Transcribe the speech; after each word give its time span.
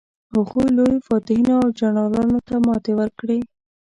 هغوی 0.35 0.67
لویو 0.77 1.05
فاتحینو 1.07 1.53
او 1.63 1.67
جنرالانو 1.79 2.37
ته 2.47 2.55
ماتې 2.65 2.91
ورکړې. 2.99 3.39